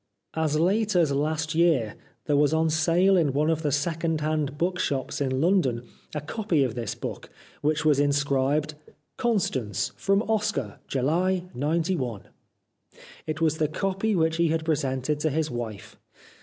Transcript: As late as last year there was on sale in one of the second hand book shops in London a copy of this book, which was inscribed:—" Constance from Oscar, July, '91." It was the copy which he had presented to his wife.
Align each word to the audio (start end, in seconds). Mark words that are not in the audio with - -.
As 0.33 0.59
late 0.59 0.95
as 0.95 1.11
last 1.11 1.53
year 1.53 1.93
there 2.25 2.35
was 2.35 2.55
on 2.55 2.71
sale 2.71 3.15
in 3.15 3.33
one 3.33 3.51
of 3.51 3.61
the 3.61 3.71
second 3.71 4.21
hand 4.21 4.57
book 4.57 4.79
shops 4.79 5.21
in 5.21 5.39
London 5.39 5.87
a 6.15 6.21
copy 6.21 6.63
of 6.63 6.73
this 6.73 6.95
book, 6.95 7.29
which 7.61 7.85
was 7.85 7.99
inscribed:—" 7.99 8.73
Constance 9.17 9.91
from 9.97 10.23
Oscar, 10.23 10.79
July, 10.87 11.43
'91." 11.53 12.23
It 13.27 13.41
was 13.41 13.59
the 13.59 13.67
copy 13.67 14.15
which 14.15 14.37
he 14.37 14.47
had 14.47 14.65
presented 14.65 15.19
to 15.19 15.29
his 15.29 15.51
wife. 15.51 15.97